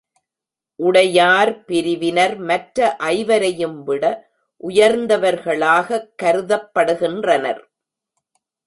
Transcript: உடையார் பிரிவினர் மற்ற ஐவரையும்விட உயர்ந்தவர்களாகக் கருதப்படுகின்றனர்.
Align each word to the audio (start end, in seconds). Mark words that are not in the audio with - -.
உடையார் 0.75 1.65
பிரிவினர் 1.65 2.37
மற்ற 2.37 2.95
ஐவரையும்விட 2.99 4.03
உயர்ந்தவர்களாகக் 4.63 6.09
கருதப்படுகின்றனர். 6.23 7.61